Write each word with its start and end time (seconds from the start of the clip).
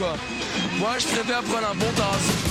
Moi, 0.00 0.98
je 0.98 1.06
préfère 1.06 1.42
prendre 1.42 1.70
un 1.70 1.74
bon 1.74 1.92
tasse. 1.94 2.43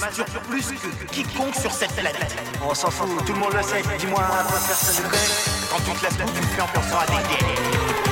Masturbes 0.00 0.42
plus 0.48 0.62
que 0.62 1.04
quiconque 1.06 1.54
sur 1.54 1.72
cette 1.72 1.92
planète. 1.92 2.36
On 2.62 2.74
s'en 2.74 2.90
fout, 2.90 3.08
tout 3.26 3.32
le 3.32 3.38
monde 3.38 3.52
le 3.54 3.62
sait. 3.62 3.82
Dis-moi, 3.98 4.22
personne 4.66 5.04
ne 5.04 5.10
connaît. 5.10 5.20
Quand 5.70 5.78
tu 5.78 5.90
te 5.90 6.14
tout, 6.14 6.32
tu 6.34 6.42
fais 6.42 6.62
en 6.62 6.66
pensant 6.66 6.98
à 6.98 7.06
des 7.06 7.28
gays. 7.28 8.07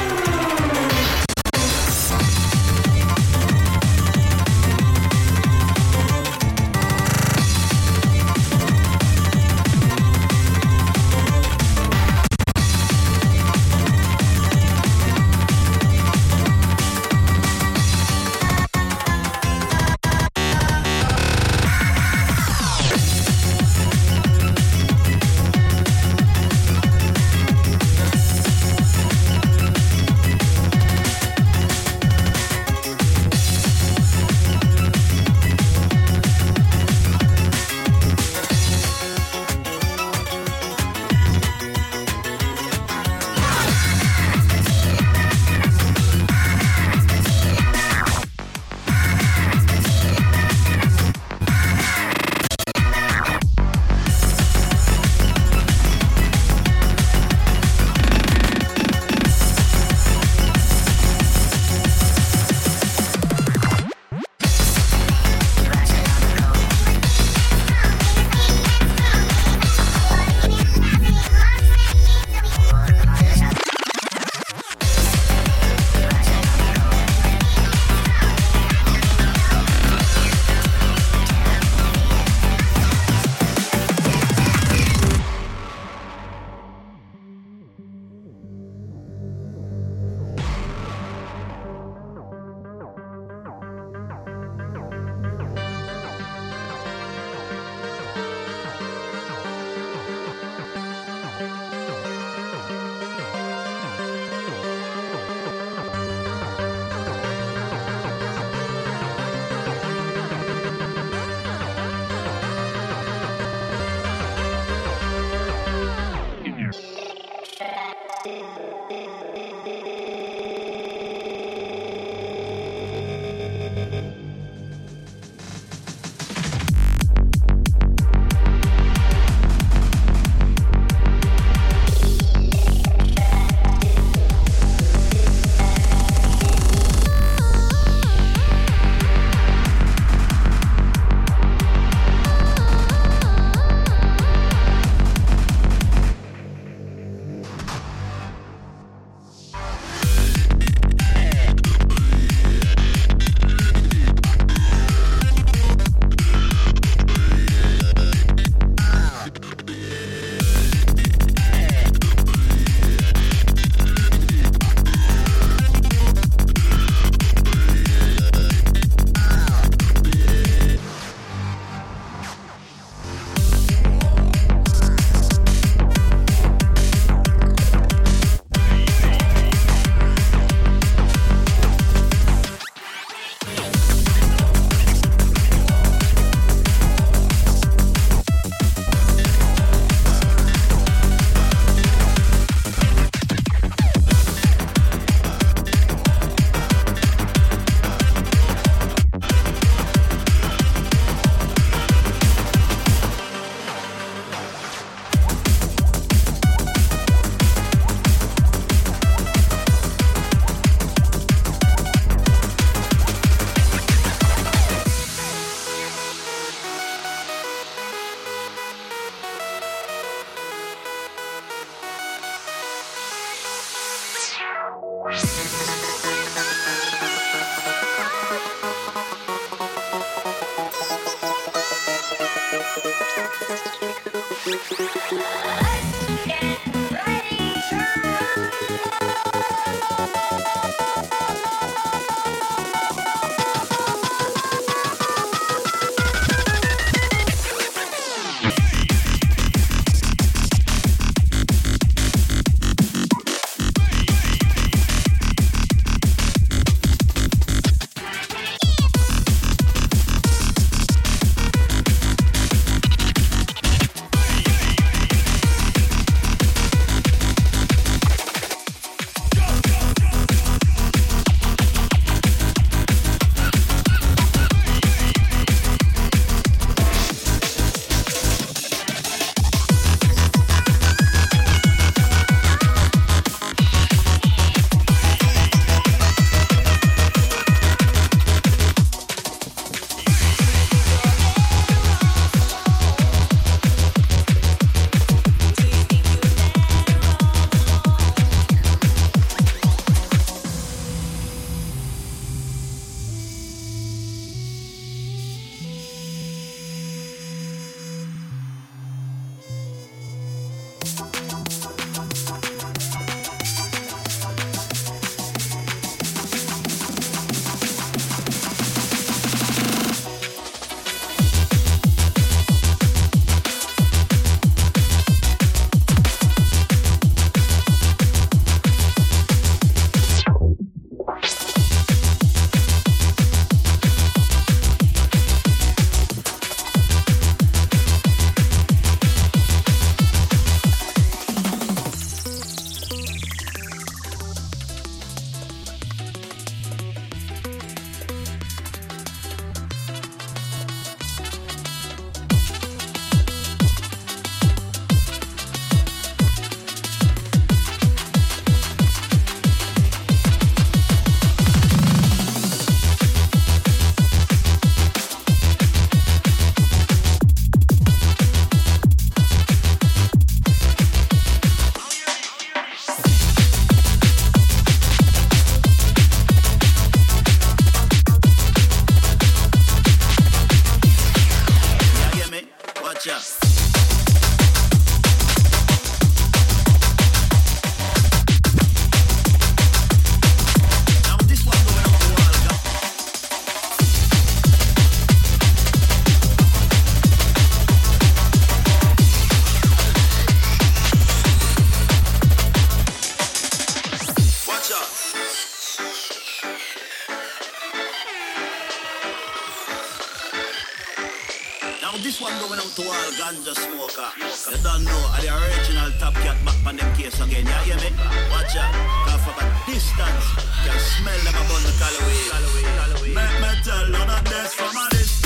This 412.03 412.21
one 412.21 412.33
going 412.41 412.59
out 412.59 412.73
to 412.77 412.83
all 412.83 413.11
ganja 413.17 413.55
smoker. 413.55 414.09
You 414.51 414.63
don't 414.63 414.85
know, 414.85 415.11
are 415.15 415.21
the 415.21 415.31
original 415.33 415.91
top 415.99 416.15
cat 416.15 416.37
back 416.45 416.67
on 416.67 416.77
them 416.77 416.95
case 416.97 417.21
again. 417.21 417.47
You 417.47 417.73
hear 417.73 417.77
me? 417.77 417.91
Watch 418.31 418.57
out, 418.57 418.75
cause 419.07 419.23
from 419.25 419.39
a 419.41 419.47
distance, 419.67 420.27
can 420.65 420.79
smell 420.79 421.21
them 421.25 421.35
about 421.35 421.63
the 421.65 421.73
Callaway. 421.79 423.15
Make 423.15 423.41
me 423.41 423.51
tell 423.65 423.87
you 423.87 423.93
that 423.93 424.25
that's 424.25 424.55
from 424.55 424.77
a 424.77 424.91
distance. 424.91 425.26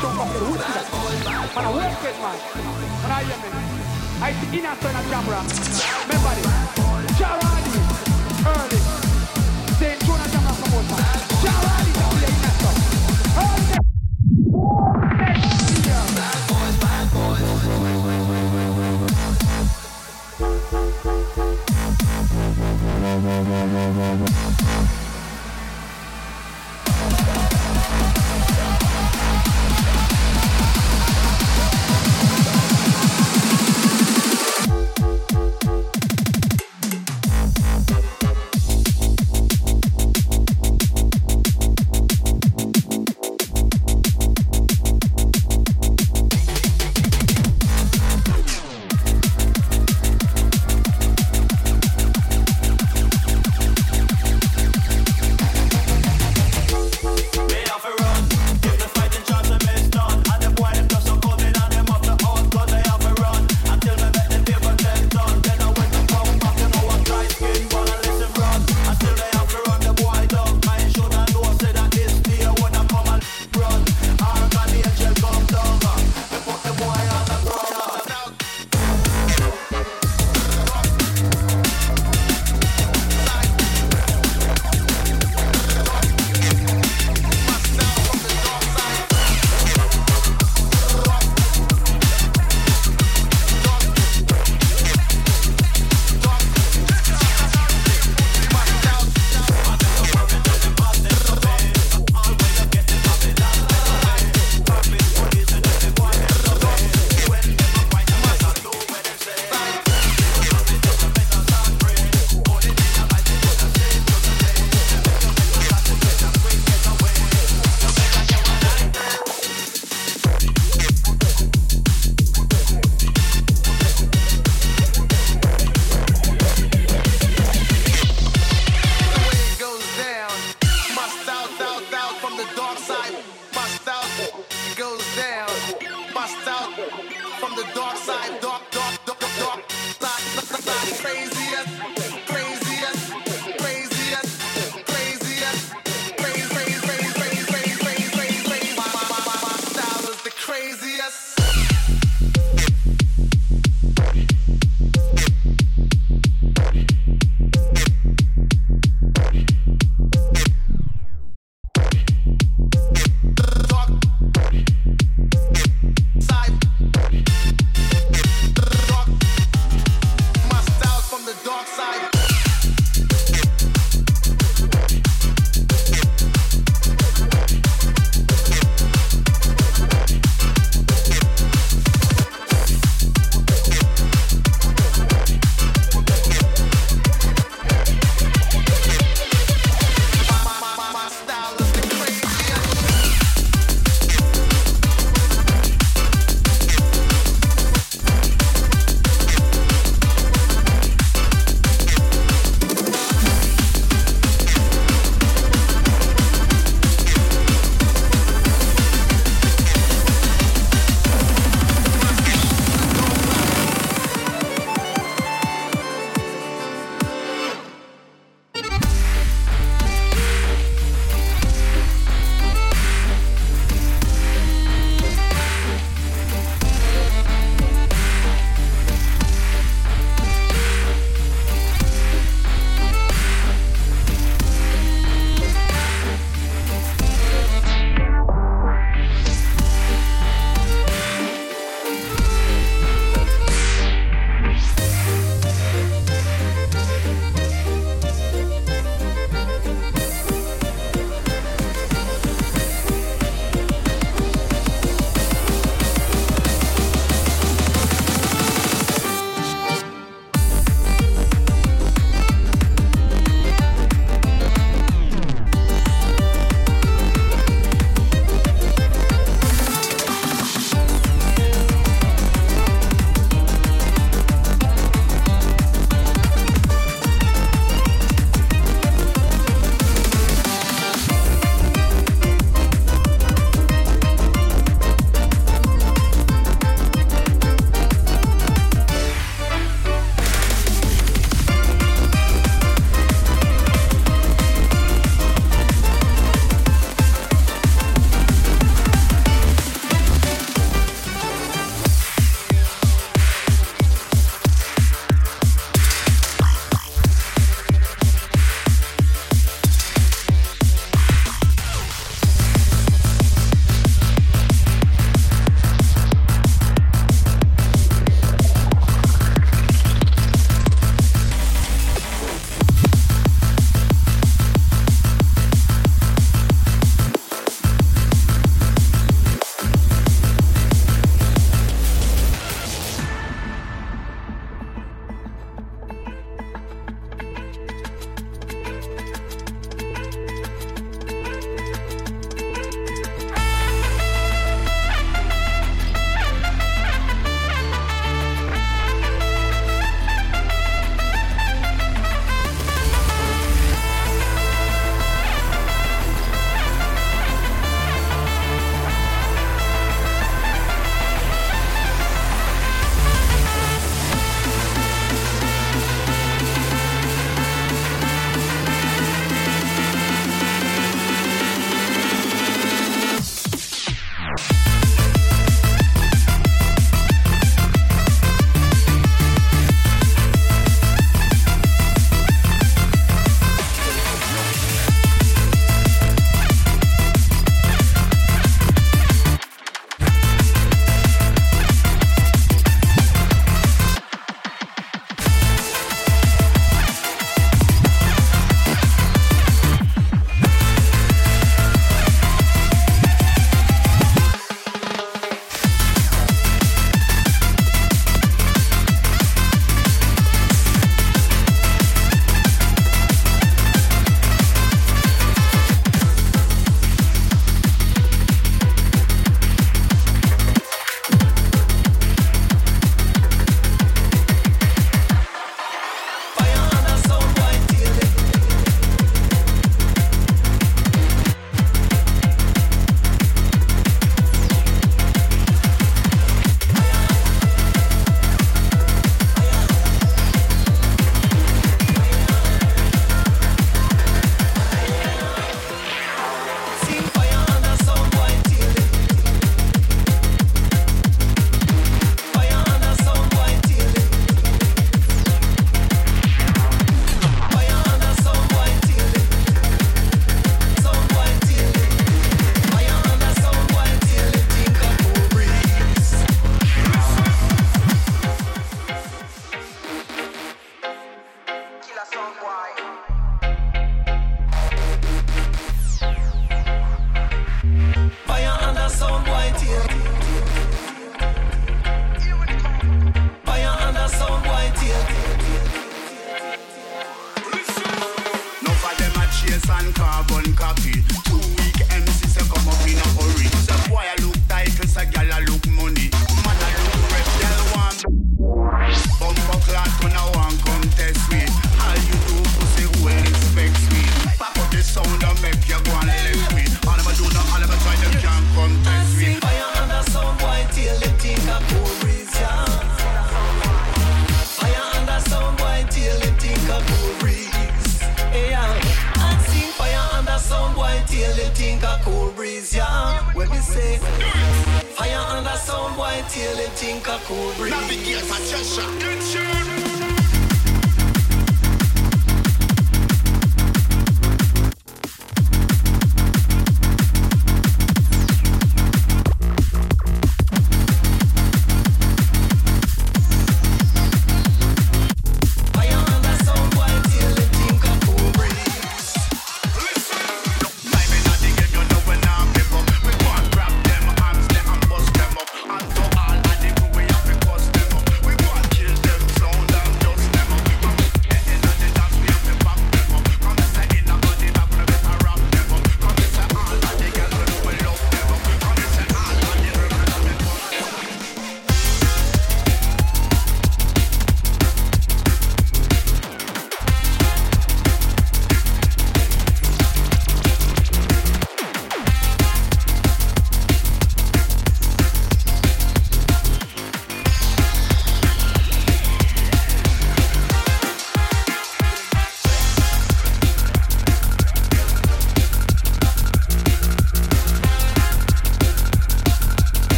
son 0.00 0.16
cualquier 0.16 0.42
justicia. 0.44 0.82
Para 1.54 1.70
man. 1.70 2.36
I 4.22 4.32
see 4.34 4.58
innocent 4.58 4.96
and 4.96 5.10
camera. 5.10 5.42
Early. 8.46 8.78
Same 9.78 9.98
tune 9.98 10.20
and 10.20 11.69